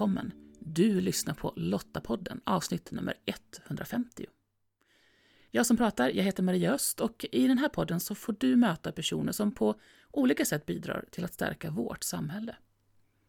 [0.00, 0.32] Välkommen!
[0.58, 3.14] Du lyssnar på Lottapodden, avsnitt nummer
[3.66, 4.26] 150.
[5.50, 8.56] Jag som pratar, jag heter Maria Öst och i den här podden så får du
[8.56, 12.56] möta personer som på olika sätt bidrar till att stärka vårt samhälle.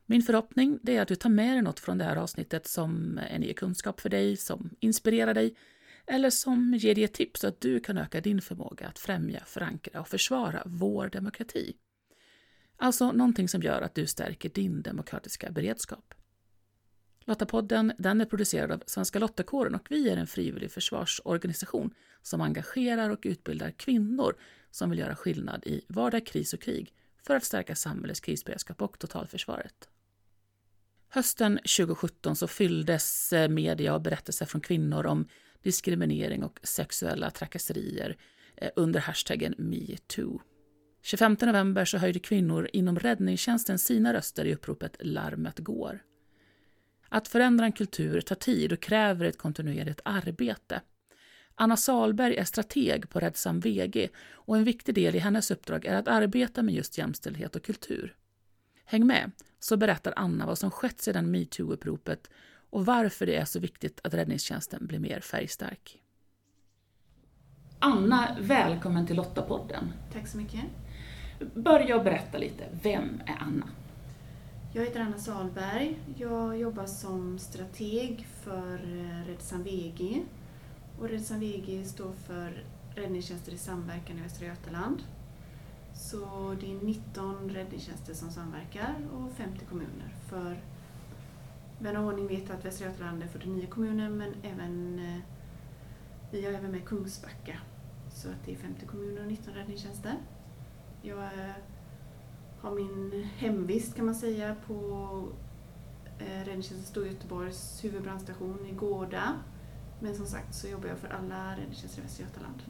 [0.06, 3.40] Min förhoppning är att du tar med dig något från det här avsnittet som är
[3.40, 5.56] ny kunskap för dig, som inspirerar dig
[6.08, 9.44] eller som ger dig ett tips så att du kan öka din förmåga att främja,
[9.46, 11.76] förankra och försvara vår demokrati.
[12.78, 16.14] Alltså någonting som gör att du stärker din demokratiska beredskap.
[17.26, 23.10] Lottapodden den är producerad av Svenska Lottakåren och vi är en frivillig försvarsorganisation som engagerar
[23.10, 24.36] och utbildar kvinnor
[24.72, 29.00] som vill göra skillnad i vardag, kris och krig för att stärka samhällets krisberedskap och
[29.00, 29.90] totalförsvaret.
[31.10, 35.28] Hösten 2017 så fylldes eh, media av berättelser från kvinnor om
[35.64, 38.18] diskriminering och sexuella trakasserier
[38.56, 40.42] eh, under hashtaggen metoo.
[41.02, 46.02] 25 november så höjde kvinnor inom räddningstjänsten sina röster i uppropet Larmet går.
[47.14, 50.82] Att förändra en kultur tar tid och kräver ett kontinuerligt arbete.
[51.56, 55.96] Anna Salberg är strateg på Räddsam VG och en viktig del i hennes uppdrag är
[55.96, 58.16] att arbeta med just jämställdhet och kultur.
[58.86, 62.30] Häng med, så berättar Anna vad som skett sedan metoo-uppropet
[62.70, 66.00] och varför det är så viktigt att räddningstjänsten blir mer färgstark.
[67.80, 69.94] Anna, välkommen till Lottapodden.
[70.14, 70.62] Tack så mycket.
[71.54, 73.68] Börja och berätta lite, vem är Anna?
[74.74, 76.00] Jag heter Anna Salberg.
[76.16, 78.74] Jag jobbar som strateg för
[79.54, 80.24] eh, VG.
[81.00, 82.64] Och Räddsam VG står för
[82.96, 85.04] Räddningstjänster i samverkan i Västra Götaland.
[85.94, 90.16] Så det är 19 räddningstjänster som samverkar och 50 kommuner.
[90.30, 90.62] För
[91.80, 95.22] vän av ordning vet att Västra Götaland är 49 kommuner men även eh,
[96.32, 97.58] vi har även med Kungsbacka.
[98.14, 100.16] Så att det är 50 kommuner och 19 räddningstjänster.
[101.02, 101.54] Jag är
[102.62, 104.74] har min hemvist kan man säga på
[106.20, 109.34] eh, Räddningstjänsten Stor Göteborgs huvudbrandstation i Gårda.
[110.00, 112.62] Men som sagt så jobbar jag för alla räddningstjänster i Västra Götaland.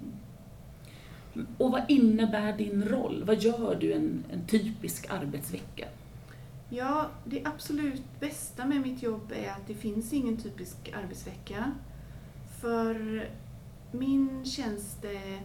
[1.58, 3.24] Och vad innebär din roll?
[3.28, 5.88] Vad gör du en, en typisk arbetsvecka?
[6.70, 11.72] Ja, det absolut bästa med mitt jobb är att det finns ingen typisk arbetsvecka.
[12.62, 13.26] För
[13.92, 15.42] min tjänst är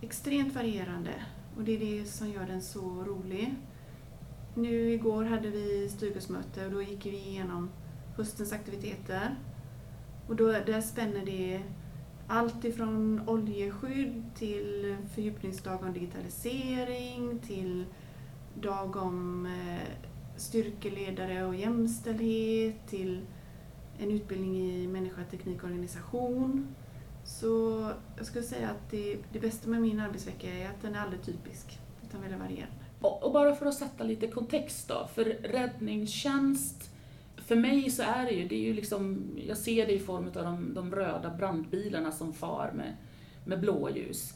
[0.00, 1.14] extremt varierande
[1.56, 3.54] och det är det som gör den så rolig.
[4.54, 7.70] Nu igår hade vi styrelsemöte och då gick vi igenom
[8.16, 9.36] höstens aktiviteter.
[10.28, 11.62] Och då, där spänner det
[12.26, 17.84] allt ifrån oljeskydd till fördjupningsdag om digitalisering till
[18.54, 19.88] dag om eh,
[20.36, 23.20] styrkeledare och jämställdhet till
[23.98, 26.74] en utbildning i människa, teknik och organisation.
[27.24, 31.00] Så jag skulle säga att det, det bästa med min arbetsvecka är att den är
[31.00, 32.79] aldrig typisk, utan väldigt varierad.
[33.00, 36.90] Och bara för att sätta lite kontext då, för räddningstjänst,
[37.36, 40.26] för mig så är det ju, det är ju liksom, jag ser det i form
[40.26, 42.96] av de, de röda brandbilarna som far med,
[43.44, 44.34] med blåljus.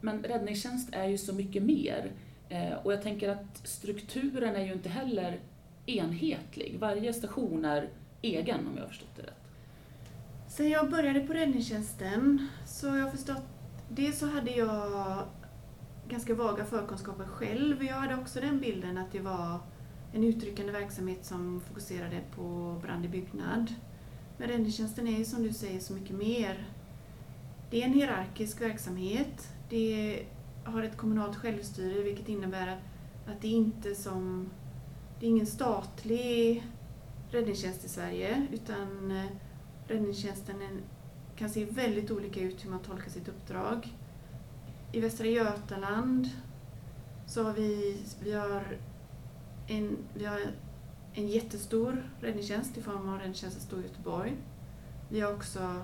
[0.00, 2.12] Men räddningstjänst är ju så mycket mer.
[2.48, 5.40] Eh, och jag tänker att strukturen är ju inte heller
[5.86, 6.76] enhetlig.
[6.80, 7.88] Varje station är
[8.22, 9.34] egen om jag har förstått det rätt.
[10.48, 13.42] Sen jag började på räddningstjänsten så har jag förstått,
[13.88, 15.22] dels så hade jag
[16.10, 17.84] ganska vaga förkunskaper själv.
[17.84, 19.60] Jag hade också den bilden att det var
[20.12, 23.74] en utryckande verksamhet som fokuserade på brand i byggnad.
[24.36, 26.68] Men räddningstjänsten är ju som du säger så mycket mer.
[27.70, 29.52] Det är en hierarkisk verksamhet.
[29.68, 30.22] Det
[30.64, 32.80] har ett kommunalt självstyre vilket innebär
[33.26, 34.50] att det inte som
[35.20, 36.64] det är ingen statlig
[37.30, 39.26] räddningstjänst i Sverige utan eh,
[39.86, 40.82] räddningstjänsten
[41.36, 43.94] kan se väldigt olika ut hur man tolkar sitt uppdrag.
[44.92, 46.28] I Västra Götaland
[47.26, 48.78] så har vi, vi har
[49.66, 50.40] en, vi har
[51.14, 54.36] en jättestor räddningstjänst i form av Räddningstjänsten Stor Göteborg.
[55.08, 55.82] Vi har också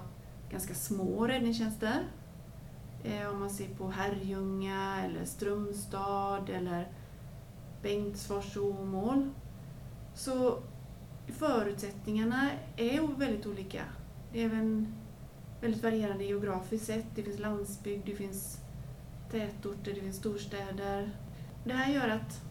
[0.50, 2.04] ganska små räddningstjänster.
[3.04, 6.88] Eh, om man ser på Herrljunga eller Strömstad eller
[7.82, 9.30] Bengtsfors och Åmål.
[10.14, 10.58] Så
[11.26, 13.82] förutsättningarna är väldigt olika.
[14.32, 14.94] Det är även
[15.60, 17.06] väldigt varierande geografiskt sett.
[17.14, 18.65] Det finns landsbygd, det finns
[19.30, 21.10] tätorter, det finns storstäder.
[21.64, 22.42] Det här gör att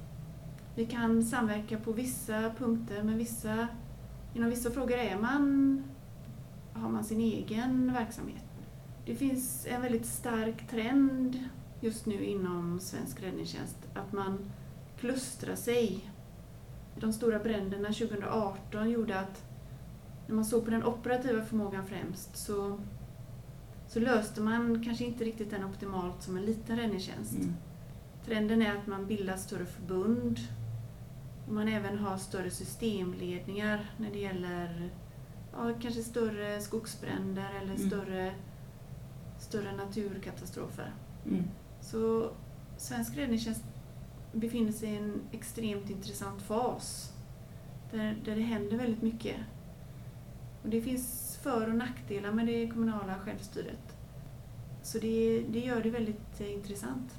[0.75, 3.67] vi kan samverka på vissa punkter, men vissa,
[4.33, 5.83] inom vissa frågor är man,
[6.73, 8.43] har man sin egen verksamhet.
[9.05, 11.49] Det finns en väldigt stark trend
[11.81, 14.51] just nu inom svensk räddningstjänst att man
[14.99, 16.11] klustrar sig
[16.99, 19.43] de stora bränderna 2018 gjorde att
[20.27, 22.79] när man såg på den operativa förmågan främst så,
[23.95, 27.35] så löste man kanske inte riktigt den optimalt som en liten räddningstjänst.
[27.35, 27.55] Mm.
[28.25, 30.39] Trenden är att man bildar större förbund
[31.47, 34.89] Och man även har större systemledningar när det gäller
[35.53, 37.89] ja, kanske större skogsbränder eller Mm.
[37.89, 38.33] större,
[39.39, 40.93] större naturkatastrofer.
[41.25, 41.43] Mm.
[41.81, 42.31] Så
[42.77, 43.63] svensk räddningstjänst
[44.33, 47.13] befinner sig i en extremt intressant fas
[47.91, 49.35] där, där det händer väldigt mycket.
[50.63, 53.97] Och det finns för och nackdelar med det kommunala självstyret.
[54.83, 57.11] Så det, det gör det väldigt eh, intressant.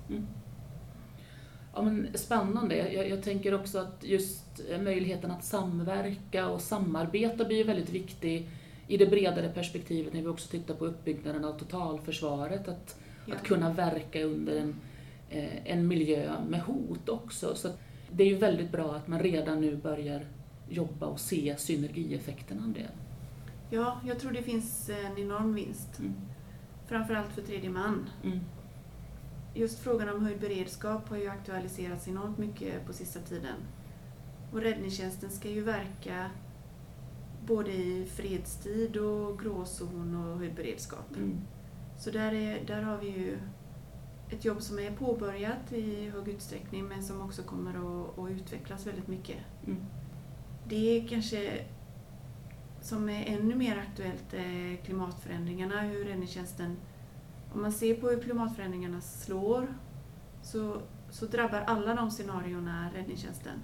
[1.75, 2.93] Ja, men spännande.
[2.93, 8.49] Jag, jag tänker också att just eh, möjligheten att samverka och samarbeta blir väldigt viktig
[8.89, 12.69] i det bredare perspektivet när vi också tittar på uppbyggnaden av totalförsvaret.
[12.69, 12.97] Att,
[13.29, 13.35] Ja.
[13.35, 14.75] att kunna verka under en,
[15.31, 17.55] eh, en miljö med hot också.
[17.55, 17.69] Så
[18.13, 20.27] det är ju väldigt bra att man redan nu börjar
[20.69, 22.89] jobba och se synergieffekterna av det.
[23.71, 25.99] Ja, jag tror det finns en enorm vinst.
[25.99, 26.15] Mm.
[26.87, 28.11] Framförallt för tredje man.
[28.25, 28.41] Mm.
[29.55, 33.57] Just frågan om höjd beredskap har ju aktualiserats enormt mycket på sista tiden.
[34.53, 36.31] Och räddningstjänsten ska ju verka
[37.47, 41.17] både i fredstid och gråzon och höjd beredskap.
[41.17, 41.41] Mm.
[41.99, 43.39] Så där, är, där har vi ju
[44.31, 48.87] ett jobb som är påbörjat i hög utsträckning men som också kommer att, att utvecklas
[48.87, 49.37] väldigt mycket.
[49.67, 49.85] Mm.
[50.69, 51.65] Det är kanske
[52.87, 56.77] som är ännu mer aktuellt är klimatförändringarna, hur räddningstjänsten,
[57.53, 59.75] om man ser på hur klimatförändringarna slår
[60.43, 63.59] så, så drabbar alla de scenarierna räddningstjänsten.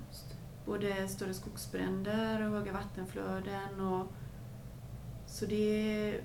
[0.66, 3.80] Både större skogsbränder och höga vattenflöden.
[3.80, 4.06] Och,
[5.26, 6.20] så det är,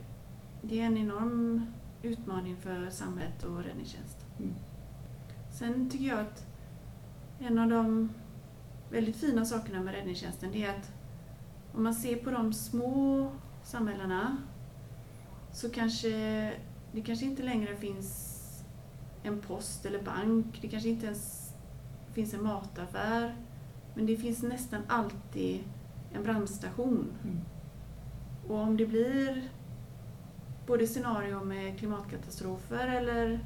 [0.61, 1.65] det är en enorm
[2.01, 4.25] utmaning för samhället och räddningstjänst.
[4.39, 4.53] Mm.
[5.51, 6.45] Sen tycker jag att
[7.39, 8.09] en av de
[8.91, 10.96] väldigt fina sakerna med räddningstjänsten det är att
[11.77, 13.31] om man ser på de små
[13.63, 14.37] samhällena
[15.53, 16.09] så kanske
[16.91, 18.33] det kanske inte längre finns
[19.23, 20.59] en post eller bank.
[20.61, 21.51] Det kanske inte ens
[22.13, 23.35] finns en mataffär.
[23.95, 25.63] Men det finns nästan alltid
[26.13, 27.07] en brandstation.
[27.23, 27.37] Mm.
[28.47, 29.49] Och om det blir
[30.67, 33.39] både scenario med klimatkatastrofer eller,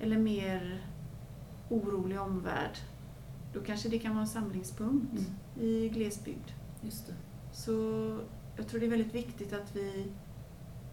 [0.00, 0.84] eller mer
[1.68, 2.78] orolig omvärld,
[3.52, 5.66] då kanske det kan vara en samlingspunkt Mm.
[5.68, 6.50] i glesbygd.
[6.82, 7.14] Just det.
[7.64, 7.72] Så
[8.56, 10.06] jag tror det är väldigt viktigt att vi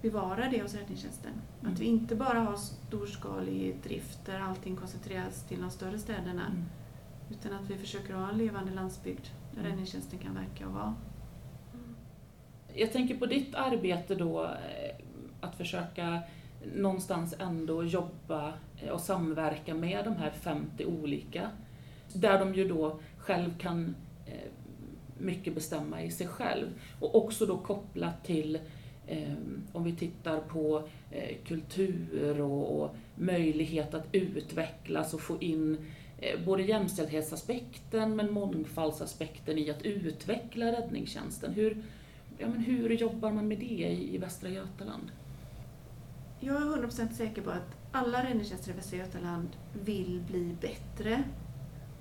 [0.02, 1.32] bevarar det hos räddningstjänsten.
[1.62, 1.74] Mm.
[1.74, 6.66] Att vi inte bara har storskalig drift där allting koncentreras till de större städerna, Mm.
[7.32, 9.70] utan att vi försöker ha en levande landsbygd där Mm.
[9.70, 10.96] räddningstjänsten kan verka och vara.
[12.74, 14.96] Jag tänker på ditt arbete då, eh,
[15.42, 16.22] att försöka
[16.76, 21.50] någonstans ändå jobba eh, och samverka med de här 50 olika.
[22.14, 24.52] Där de ju då själv kan eh,
[25.20, 26.68] mycket bestämma i sig själv.
[27.00, 28.60] Och också då kopplat till,
[29.08, 29.34] eh,
[29.72, 35.78] om vi tittar på eh, kultur och, möjlighet att utvecklas och få in
[36.18, 41.54] eh, både jämställdhetsaspekten men mångfaldsaspekten i att utveckla räddningstjänsten.
[41.54, 41.84] Hur,
[42.38, 45.12] ja, men hur jobbar man med det i, i Västra Götaland?
[46.40, 51.24] Jag är 100% säker på att alla räddningstjänster i Västra Götaland vill bli bättre.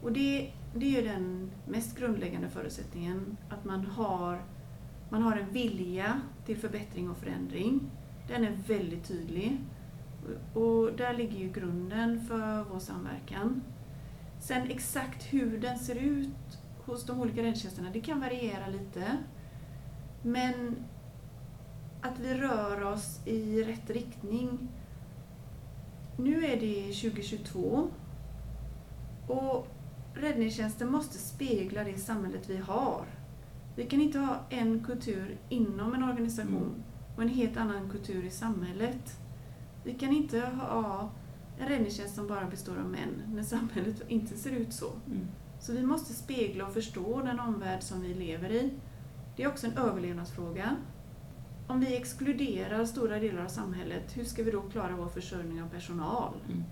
[0.02, 4.42] Och det, det är den mest grundläggande förutsättningen, att man har,
[5.10, 7.90] man har en vilja till förbättring och förändring.
[8.28, 9.58] Den är väldigt tydlig.
[10.54, 13.62] Och och där ligger ju grunden för vår samverkan.
[14.40, 19.16] Sen exakt hur den ser ut hos de olika räddningstjänsterna, det kan variera lite.
[20.22, 20.76] Men
[22.00, 24.68] att vi rör oss i rätt riktning.
[26.16, 27.88] Nu är det 2022
[29.28, 29.66] och
[30.20, 33.04] räddningstjänsten måste spegla det samhället vi har.
[33.76, 36.82] Vi kan inte ha en kultur inom en organisation Mm.
[37.16, 39.18] och en helt annan kultur i samhället.
[39.84, 41.10] Vi kan inte ha
[41.58, 44.90] en räddningstjänst som bara består av män när samhället inte ser ut så.
[45.06, 45.26] Mm.
[45.60, 48.70] Så vi måste spegla och förstå den omvärld som vi lever i.
[49.36, 50.76] Det är också en överlevnadsfråga.
[51.66, 55.68] Om vi exkluderar stora delar av samhället, hur ska vi då klara vår försörjning av
[55.68, 56.34] personal?
[56.48, 56.62] Mm.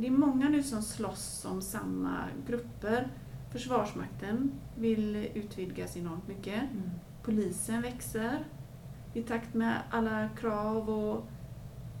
[0.00, 3.08] Det är många nu som slåss om samma grupper.
[3.52, 6.62] Försvarsmakten vill utvidgas enormt mycket.
[6.62, 6.90] Mm.
[7.22, 8.38] Polisen växer.
[9.14, 11.26] I takt med alla krav och,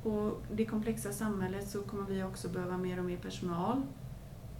[0.04, 3.82] och det komplexa samhället så kommer vi också behöva mer och mer personal.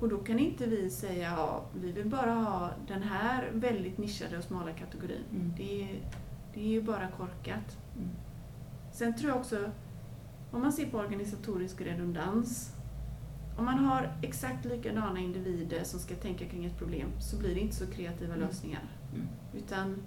[0.00, 4.38] Och då kan inte vi säga ja, vi vill bara ha den här väldigt nischade
[4.38, 5.24] och smala kategorin.
[5.30, 5.52] Mm.
[5.56, 6.00] Det, är,
[6.54, 7.78] det är ju bara korkat.
[7.96, 8.08] Mm.
[8.92, 9.70] Sen tror jag också,
[10.50, 12.77] om man ser på organisatorisk redundans,
[13.58, 17.60] om man har exakt likadana individer som ska tänka kring ett problem så blir det
[17.60, 18.46] inte så kreativa Mm.
[18.48, 18.82] lösningar.
[19.14, 19.26] Mm.
[19.56, 20.02] Utan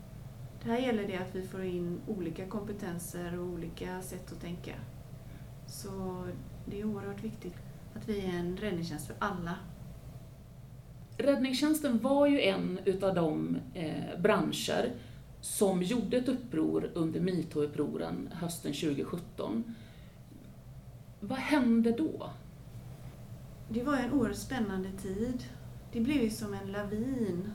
[0.64, 4.72] det här gäller det att vi får in olika kompetenser och olika sätt att tänka.
[5.68, 6.24] Så
[6.66, 7.56] det är oerhört viktigt
[7.96, 9.56] att vi är en räddningstjänst för alla.
[11.18, 14.92] räddningstjänsten var ju en utav de eh, branscher
[15.42, 19.76] som gjorde ett uppror under metoo-upproren hösten 2017.
[21.20, 22.30] Vad hände då?
[23.74, 25.44] Det var en oerhört spännande tid.
[25.92, 27.52] Det blev ju som en lavin.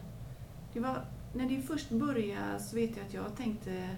[0.73, 1.04] Det var,
[1.35, 3.90] när det först började så vet jag att jag tänkte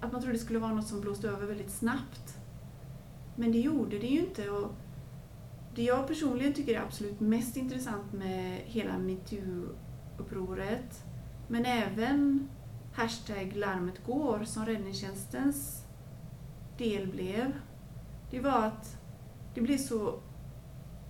[0.00, 2.38] att man trodde det skulle vara något som blåste över väldigt snabbt.
[3.36, 4.50] Men det gjorde det ju inte.
[4.50, 4.74] Och
[5.74, 11.04] det jag personligen tycker är absolut mest intressant med hela metoo-upproret,
[11.48, 12.48] men även
[12.92, 15.84] hashtag larmet går som räddningstjänstens
[16.78, 17.52] del blev,
[18.30, 18.96] det var att
[19.54, 20.20] det blev så,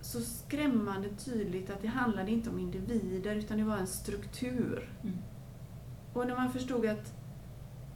[0.05, 4.89] så skrämmande tydligt att det handlade inte om individer utan det var en struktur.
[5.03, 5.17] Mm.
[6.13, 7.13] Och när man förstod att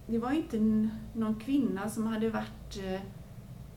[0.07, 3.01] det var inte någon kvinna som hade varit eh,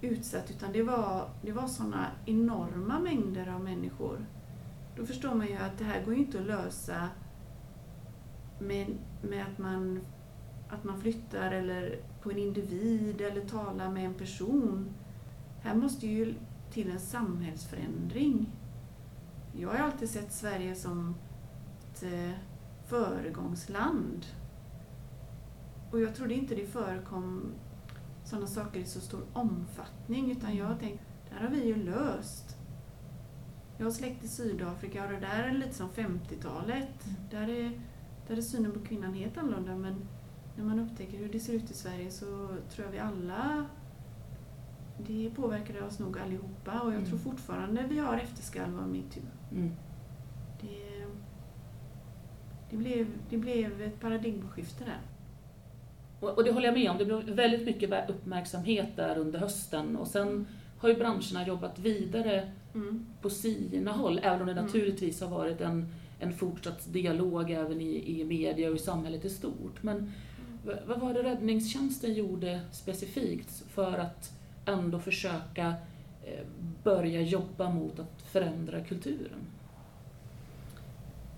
[0.01, 4.27] utsatt utan det var, det var sådana enorma mängder av människor.
[4.97, 7.09] Då förstår man ju att det här går ju inte att lösa
[8.59, 8.87] med,
[9.23, 10.01] med att, man,
[10.69, 14.95] att man flyttar eller på en individ eller talar med en person.
[15.63, 16.35] Här måste ju
[16.73, 18.53] till en samhällsförändring.
[19.53, 21.15] Jag har alltid sett Sverige som
[21.83, 22.31] ett eh,
[22.87, 24.27] föregångsland.
[25.91, 27.53] Och jag trodde inte det förekom
[28.25, 31.77] sådana saker i så stor omfattning utan jag har tänkt, det här har vi ju
[31.77, 32.57] löst.
[33.79, 37.07] Jag har släkt i Sydafrika och det där är lite som 50-talet.
[37.07, 37.17] Mm.
[37.31, 37.81] Där, är,
[38.29, 40.09] där är synen på kvinnan helt annorlunda men
[40.57, 42.27] när man upptäcker hur det ser ut i Sverige så
[42.71, 43.67] tror jag vi alla
[45.07, 47.05] det påverkade oss nog allihopa och jag Mm.
[47.07, 49.23] tror fortfarande vi har efterskalv av metoo.
[49.53, 49.71] Mm.
[50.61, 51.07] Det,
[52.71, 55.01] det, blev, det blev ett paradigmskifte där.
[56.21, 59.97] Och, och det håller jag med om, det blev väldigt mycket uppmärksamhet där under hösten
[59.97, 60.47] och sen
[60.79, 63.07] har ju branscherna jobbat vidare Mm.
[63.23, 64.65] på sina håll, även om det Mm.
[64.65, 65.87] naturligtvis har varit en,
[66.21, 69.83] en fortsatt dialog även i, i media och i samhället i stort.
[69.83, 70.13] Men
[70.67, 74.33] v- vad var det räddningstjänsten gjorde specifikt för att
[74.67, 75.75] ändå försöka
[76.25, 76.47] eh,
[76.83, 79.47] börja jobba mot att förändra kulturen?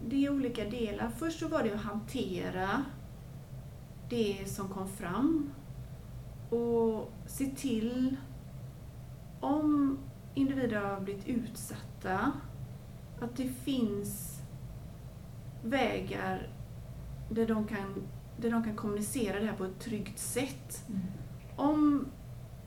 [0.09, 1.11] Det är olika delar.
[1.19, 2.85] Först så var det att hantera
[4.11, 5.51] det som kom fram
[6.51, 8.17] och se till
[9.41, 9.99] om
[10.35, 12.33] individer har blivit utsatta
[13.21, 14.41] att det finns
[15.63, 16.49] vägar
[17.31, 18.03] där de kan,
[18.37, 20.87] där de kan kommunicera det här på ett tryggt sätt.
[21.57, 22.07] Om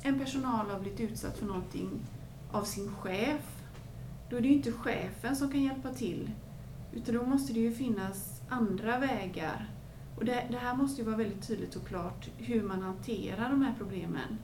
[0.02, 1.90] en personal har blivit utsatt för någonting
[2.52, 3.64] av sin chef,
[4.30, 6.32] då är det ju inte chefen som kan hjälpa till.
[6.94, 9.70] Utan då måste det ju finnas andra vägar.
[10.18, 13.62] Och det, det här måste ju vara väldigt tydligt och klart hur man hanterar de
[13.62, 14.38] här problemen.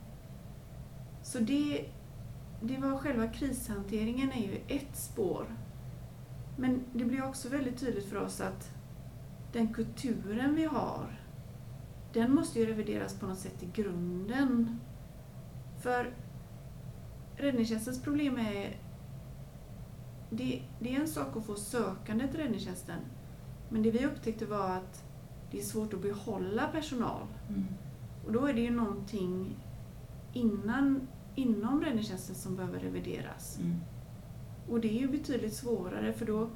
[1.22, 1.86] Så det,
[2.62, 5.46] det var själva krishanteringen är ju ett spår.
[6.56, 8.70] Men det blir också väldigt tydligt för oss att
[9.52, 11.20] den kulturen vi har,
[12.12, 14.80] den måste ju revideras på något sätt i grunden.
[15.84, 16.14] För
[17.36, 18.76] räddningstjänstens problem är
[20.30, 22.98] det, det är en sak att få sökande till räddningstjänsten.
[23.68, 25.04] Men det vi upptäckte var att
[25.50, 27.26] det är svårt att behålla personal.
[27.48, 27.64] Mm.
[28.26, 29.56] Och då är det ju någonting
[30.32, 33.58] innan, inom räddningstjänsten som behöver revideras.
[33.58, 33.80] Mm.
[34.68, 36.50] Och det är ju betydligt svårare för då,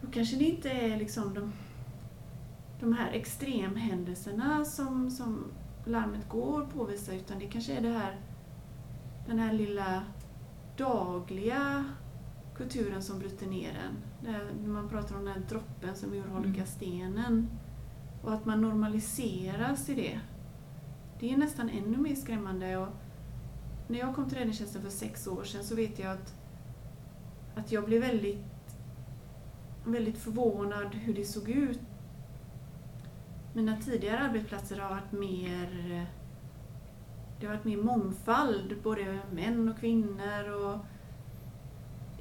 [0.00, 1.52] då kanske det inte är liksom de,
[2.80, 5.44] de här extremhändelserna som, som
[5.86, 8.20] larmet går påvisar utan det kanske är det här,
[9.26, 10.02] den här lilla
[10.76, 11.84] dagliga
[12.56, 13.96] kulturen som bryter ner en.
[14.24, 16.66] Det här, när man pratar om den här droppen som urholkar Mm.
[16.66, 17.48] stenen.
[18.22, 20.20] Och att man normaliseras i det.
[21.20, 22.76] Det är nästan ännu mer skrämmande.
[22.76, 22.88] Och
[23.88, 26.34] när jag kom till räddningstjänsten för sex år sedan så vet jag att,
[27.54, 28.44] att jag blev väldigt,
[29.86, 31.80] väldigt förvånad hur det såg ut.
[33.54, 36.06] Mina tidigare arbetsplatser har varit mer
[37.40, 40.78] det har varit mer mångfald, både män och kvinnor och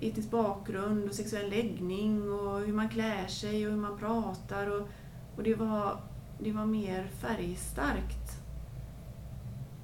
[0.02, 4.68] etnisk bakgrund och sexuell läggning och hur man klär sig och hur man pratar.
[4.68, 4.88] Och,
[5.36, 6.00] och det, var,
[6.40, 8.32] det var mer färgstarkt.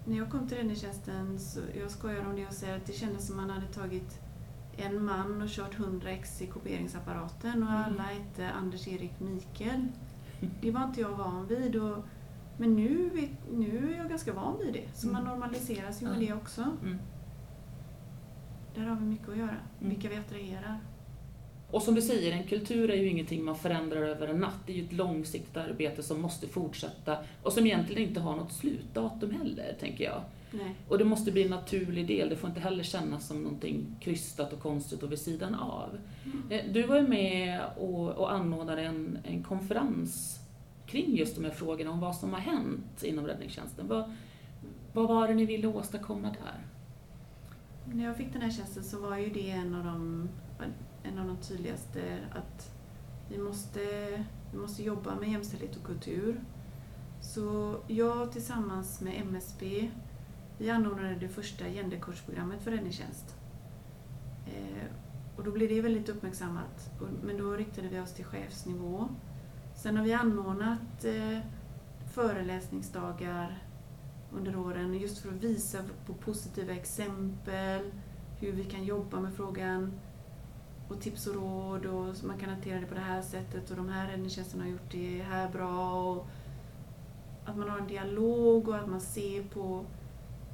[0.06, 3.28] När jag kom till räddningstjänsten, så jag skojar om det och säger att det kändes
[3.28, 4.20] som man hade tagit
[4.78, 7.84] en man och kört 100 ex i kopieringsapparaten och Mm.
[7.84, 9.88] alla hette Anders-Erik Mikael.
[10.62, 11.76] Det var inte jag van vid.
[11.76, 11.98] Och,
[12.58, 13.10] men nu,
[13.52, 14.98] nu är jag ganska van vid det.
[15.00, 15.34] Så man Mm.
[15.34, 16.62] normaliseras ju med det också.
[16.84, 16.98] Mm.
[18.76, 19.56] Där har vi mycket att göra.
[19.82, 19.90] Mm.
[19.90, 20.80] Vilka vi attraherar.
[21.72, 24.56] Och som du säger, en kultur är ju ingenting man förändrar över en natt.
[24.66, 28.52] Det är ju ett långsiktigt arbete som måste fortsätta och som egentligen inte har något
[28.54, 30.22] slutdatum heller, tänker jag.
[30.52, 30.76] Nej.
[30.88, 34.54] Och det måste bli en naturlig del, det får inte heller kännas som någonting krystat
[34.54, 35.98] och konstigt och vid sidan av.
[36.50, 40.40] Eh, Du var ju med och, och anordnade en, en konferens
[40.86, 43.88] kring just de här frågorna om vad som har hänt inom räddningstjänsten.
[43.88, 44.12] Vad,
[44.94, 46.66] vad var det ni ville åstadkomma där?
[47.94, 50.30] När jag fick den här tjänsten så var ju det en av de,
[51.04, 52.72] en av de tydligaste att
[53.32, 53.80] vi måste,
[54.52, 56.42] vi måste jobba med jämställdhet och kultur.
[57.22, 59.90] Så jag tillsammans med MSB,
[60.60, 63.36] vi anordnade det första genderkursprogrammet för räddningstjänst.
[64.46, 64.88] Eh,
[65.38, 66.92] och då blev det väldigt uppmärksammat,
[67.24, 69.08] men då riktade vi oss till chefsnivå.
[69.76, 71.40] Sen har vi anordnat eh,
[72.14, 73.64] föreläsningsdagar
[74.32, 77.92] under åren just för att visa på positiva exempel,
[78.40, 80.00] hur vi kan jobba med frågan
[80.90, 83.78] och tips och råd och så man kan hantera det på det här sättet och
[83.78, 86.28] de här räddningstjänsterna har gjort det här bra och
[87.46, 89.86] att man har en dialog och att man ser på,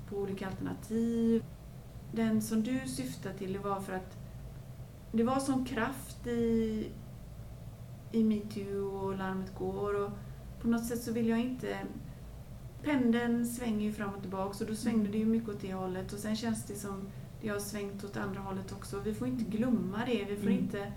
[0.09, 1.43] på olika alternativ.
[2.12, 4.17] Den som du syftar till det var för att
[5.12, 6.88] det var sån kraft i,
[8.12, 10.12] i metoo och larmet går och
[10.62, 11.77] på något sätt så vill jag inte
[12.83, 16.13] pendeln svänger ju fram och tillbaka och då svängde det ju mycket åt det hållet
[16.13, 17.07] och sen känns det som
[17.41, 19.00] det har svängt åt andra hållet också.
[19.00, 20.25] Vi får inte glömma det.
[20.29, 20.59] Vi får Mm.
[20.63, 20.91] inte...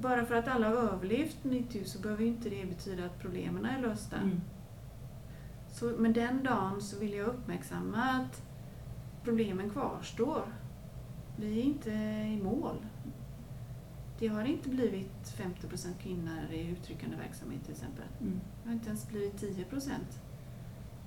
[0.00, 3.82] Bara för att alla har överlevt metoo så behöver inte det betyda att problemen är
[3.82, 4.16] lösta.
[4.16, 4.40] Mm.
[5.72, 8.42] Så, men den dagen så vill jag uppmärksamma att
[9.24, 10.42] problemen kvarstår.
[11.36, 12.76] Vi är inte i mål.
[14.18, 18.04] Det har inte blivit 50% kvinnor i uttryckande verksamhet till exempel.
[18.20, 18.40] Mm.
[18.62, 20.20] Det har inte ens blivit 10 procent.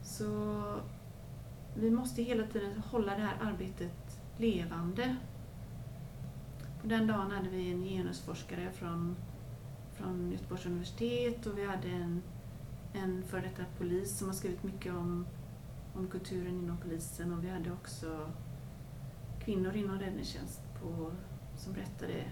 [0.03, 0.61] Så
[1.75, 5.15] vi måste hela tiden hålla det här arbetet levande.
[6.81, 9.15] På den dagen hade vi en genusforskare från,
[9.93, 12.21] från Göteborgs universitet och vi hade en,
[13.03, 15.25] en före detta polis som har skrivit mycket om,
[15.95, 18.29] om kulturen inom polisen och vi hade också
[19.45, 21.11] kvinnor inom räddningstjänst på,
[21.57, 22.23] som berättade.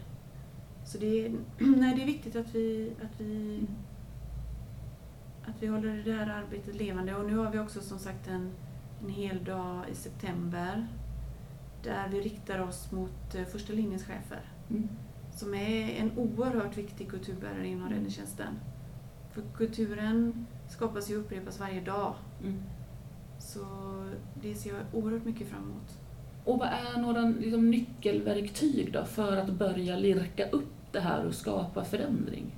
[0.86, 1.32] Så det, är-
[1.78, 3.62] nej, det är viktigt att vi, att vi
[5.46, 7.16] att vi håller det här arbetet levande.
[7.16, 8.52] Och nu har vi också som sagt en,
[9.04, 10.88] en hel dag i september
[11.84, 14.90] där vi riktar oss mot eh, första linjens chefer Mm.
[15.36, 18.60] som är en oerhört viktig kulturbärare inom räddningstjänsten.
[19.34, 22.14] För kulturen skapas och upprepas varje dag.
[22.44, 22.62] Mm.
[23.40, 23.60] Så
[24.42, 26.00] det ser jag oerhört mycket fram emot.
[26.46, 31.34] Och vad är några liksom, nyckelverktyg då för att börja lirka upp det här och
[31.34, 32.56] skapa förändring?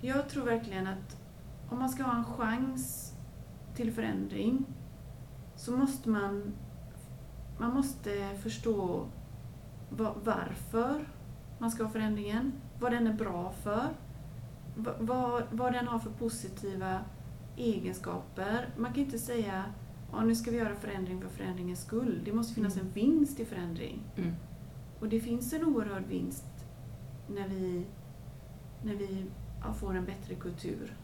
[0.00, 1.16] Jag tror verkligen att
[1.70, 3.12] om man ska ha en chans
[3.74, 4.64] till förändring
[5.56, 6.52] så måste man,
[7.58, 9.06] man måste förstå
[9.90, 11.08] va- varför
[11.58, 13.88] man ska ha förändringen, vad den är bra för,
[15.00, 17.00] vad, vad den har för positiva
[17.56, 18.68] egenskaper.
[18.76, 19.64] Man kan inte säga
[20.12, 22.20] att nu ska vi göra förändring för förändringens skull.
[22.24, 22.86] Det måste finnas Mm.
[22.86, 24.02] en vinst i förändring.
[24.16, 24.32] Mm.
[25.00, 26.44] Och det finns en oerhörd vinst
[27.28, 27.86] när vi,
[28.82, 29.26] när vi
[29.64, 30.96] ja, får en bättre kultur.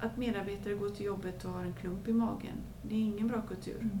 [0.00, 3.42] Att medarbetare går till jobbet och har en klump i magen, det är ingen bra
[3.42, 3.80] kultur.
[3.80, 3.98] Mm.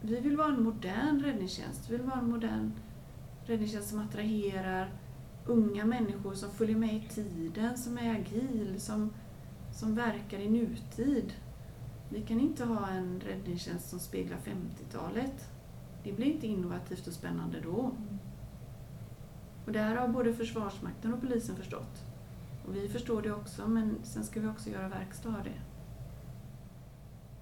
[0.00, 1.90] Vi vill vara en modern räddningstjänst.
[1.90, 2.72] Vi vill vara en modern
[3.44, 4.90] räddningstjänst som attraherar
[5.46, 9.10] unga människor som följer med i tiden, som är agil, som,
[9.72, 11.32] som verkar i nutid.
[12.08, 15.50] Vi kan inte ha en räddningstjänst som speglar 50-talet.
[16.04, 17.90] Det blir inte innovativt och spännande då.
[19.66, 22.02] Och det här har både Försvarsmakten och polisen förstått.
[22.66, 25.60] Och vi förstår det också, men sen ska vi också göra verkstad av det.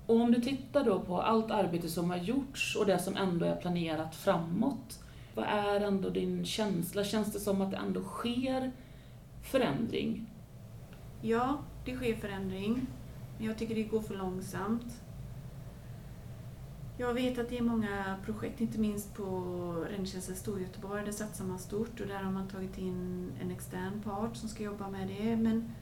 [0.06, 3.46] Och om du tittar då på allt arbete som har gjorts och det som ändå
[3.46, 5.00] är planerat framåt,
[5.34, 7.04] vad är ändå din känsla?
[7.04, 8.72] Känns det som att det ändå sker
[9.42, 10.26] förändring?
[11.22, 12.86] Ja, det sker förändring.
[13.38, 15.02] Men jag tycker det går för långsamt.
[17.00, 19.24] Jag vet att det är många projekt, inte minst på
[19.88, 24.36] Räddningstjänsten Storgöteborg, där satsar man stort och där har man tagit in en extern part
[24.36, 25.36] som ska jobba med det.
[25.36, 25.72] Men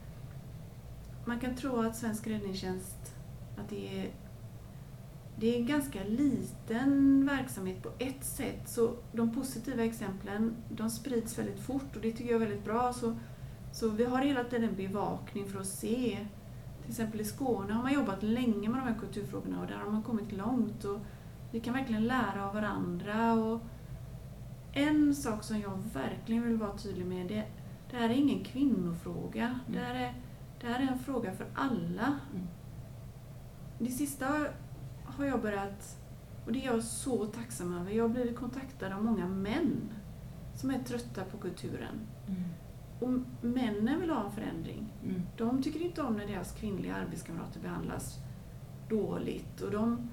[1.25, 3.15] man kan tro att svensk räddningstjänst,
[3.57, 4.09] att det är,
[5.39, 8.69] det är en ganska liten verksamhet på ett sätt.
[8.69, 12.93] Så de positiva exemplen, de sprids väldigt fort och det tycker jag är väldigt bra.
[12.93, 13.15] Så
[13.71, 16.27] så vi har hela tiden bevakning för att se.
[16.81, 19.91] Till exempel i Skåne har man jobbat länge med de här kulturfrågorna och där har
[19.91, 20.83] man kommit långt.
[20.83, 20.99] Och
[21.51, 23.33] vi kan verkligen lära av varandra.
[23.33, 23.61] Och
[24.73, 27.43] en sak som jag verkligen vill vara tydlig med, det,
[27.91, 29.59] det här är ingen kvinnofråga.
[29.67, 30.13] Det, här är,
[30.61, 32.19] det här är en fråga för alla.
[32.33, 32.47] Mm.
[33.79, 34.27] Det sista
[35.19, 35.97] har jag börjat,
[36.45, 39.89] och det är jag så tacksam över, jag har blivit kontaktad av många män
[40.55, 41.99] som är trötta på kulturen.
[42.27, 42.43] Mm.
[42.99, 44.93] Och männen vill ha en förändring.
[45.03, 45.21] Mm.
[45.37, 48.17] De tycker inte om när deras kvinnliga arbetskamrater behandlas
[48.89, 49.61] dåligt.
[49.61, 50.09] Och de,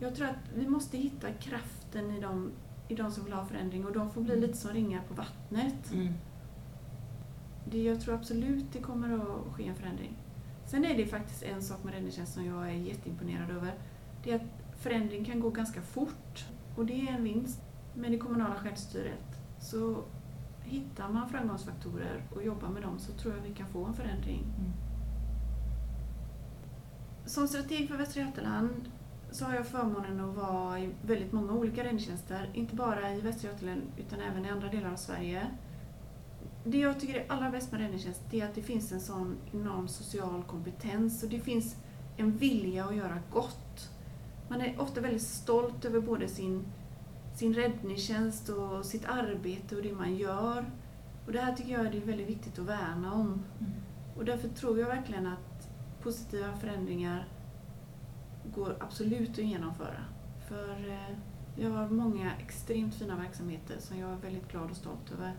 [0.00, 2.50] jag tror att vi måste hitta kraften i de,
[2.88, 5.92] i de som vill ha förändring och de får bli lite som ringar på vattnet.
[5.92, 6.12] Mm.
[7.70, 10.16] Det, jag tror absolut det kommer att ske en förändring.
[10.66, 13.74] Sen är det faktiskt en sak med räddningstjänst som jag är jätteimponerad över.
[14.24, 16.44] Det är att förändring kan gå ganska fort
[16.76, 17.60] och det är en vinst
[17.94, 19.40] med det kommunala självstyret.
[19.60, 20.04] Så
[20.62, 24.44] hittar man framgångsfaktorer och jobbar med dem så tror jag vi kan få en förändring.
[24.58, 24.72] Mm.
[27.26, 28.90] Som strateg för Västra Götaland
[29.30, 33.50] så har jag förmånen att vara i väldigt många olika räddningstjänster, inte bara i Västra
[33.50, 35.46] Götaland utan även i andra delar av Sverige.
[36.64, 39.88] Det jag tycker är allra bäst med räddningstjänst är att det finns en sån enorm
[39.88, 41.76] social kompetens och det finns
[42.16, 43.90] en vilja att göra gott.
[44.48, 46.64] Man är ofta väldigt stolt över både sin,
[47.34, 50.64] sin räddningstjänst och sitt arbete och det man gör.
[51.26, 53.44] Och det här tycker jag är väldigt viktigt att värna om.
[53.60, 53.72] Mm.
[54.16, 55.68] Och därför tror jag verkligen att
[56.02, 57.28] positiva förändringar
[58.54, 60.04] går absolut att genomföra.
[60.48, 61.16] För eh,
[61.56, 65.32] vi har många extremt fina verksamheter som jag är väldigt glad och stolt över.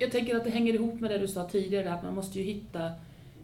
[0.00, 2.44] Jag tänker att det hänger ihop med det du sa tidigare, att man måste ju
[2.44, 2.92] hitta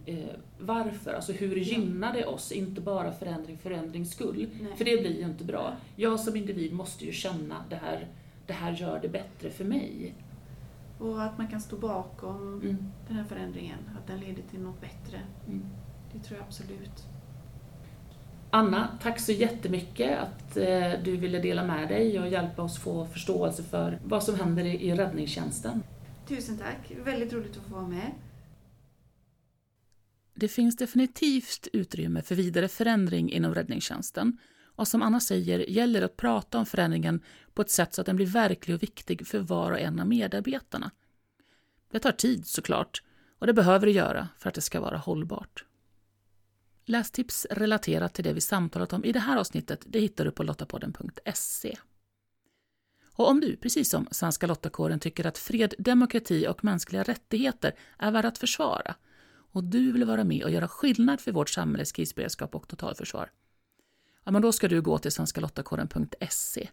[0.06, 0.16] eh,
[0.58, 4.48] varför, alltså hur gynnar det oss, inte bara förändring för förändrings skull.
[4.60, 4.76] Nej.
[4.76, 5.76] För det blir ju inte bra.
[5.96, 8.06] Jag som individ måste ju känna det här,
[8.46, 10.14] det här gör det bättre för mig.
[10.98, 12.76] Och att man kan stå bakom Mm.
[13.08, 15.18] den här förändringen, att den leder till något bättre.
[15.48, 15.64] Mm.
[16.12, 17.06] Det tror jag absolut.
[18.50, 23.06] Anna, tack så jättemycket att eh, du ville dela med dig och hjälpa oss få
[23.06, 25.82] förståelse för vad som händer i, i räddningstjänsten.
[26.28, 28.10] Tusen tack, väldigt roligt att få vara med.
[30.42, 34.38] Det finns definitivt utrymme för vidare förändring inom räddningstjänsten
[34.76, 37.20] och som Anna säger gäller det att prata om förändringen
[37.54, 40.06] på ett sätt så att den blir verklig och viktig för var och en av
[40.06, 40.90] medarbetarna.
[41.90, 43.02] Det tar tid såklart
[43.38, 45.64] och det behöver det göra för att det ska vara hållbart.
[46.84, 50.42] Lästips relaterat till det vi samtalat om i det här avsnittet det hittar du på
[50.42, 51.78] lottapodden.se.
[53.14, 58.10] Och om du, precis som Svenska Lottakåren, tycker att fred, demokrati och mänskliga rättigheter är
[58.10, 58.94] värda att försvara
[59.52, 63.30] och du vill vara med och göra skillnad för vårt samhälles krisberedskap och totalförsvar,
[64.24, 66.68] ja, men då ska du gå till svenskalottakåren.se.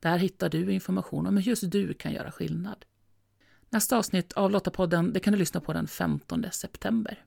[0.00, 2.84] Där hittar du information om hur just du kan göra skillnad.
[3.70, 7.24] Nästa avsnitt av Lottapodden det kan du lyssna på den 15 september.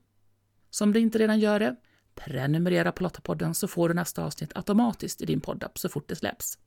[0.70, 1.76] Så om du inte redan gör det,
[2.16, 6.16] prenumerera på Lottapodden så får du nästa avsnitt automatiskt i din poddapp så fort det
[6.16, 6.58] släpps.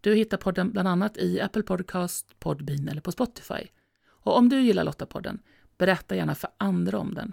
[0.00, 3.68] Du hittar podden bland annat i Apple Podcast, Podbean eller på Spotify.
[4.06, 5.38] Och om du gillar Lottapodden,
[5.78, 7.32] berätta gärna för andra om den.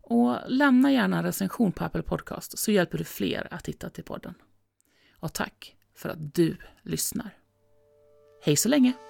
[0.00, 4.04] Och lämna gärna en recension på Apple Podcast så hjälper du fler att hitta till
[4.04, 4.34] podden.
[5.20, 7.30] Och tack för att du lyssnar.
[8.42, 9.07] Hej så länge!